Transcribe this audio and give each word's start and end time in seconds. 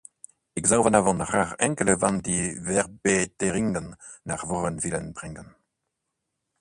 Ik 0.53 0.67
zou 0.67 0.83
vanavond 0.83 1.21
graag 1.21 1.53
enkele 1.55 1.97
van 1.97 2.17
die 2.19 2.61
verbeteringen 2.61 3.97
naar 4.23 4.39
voren 4.39 4.79
willen 4.79 5.11
brengen. 5.11 5.55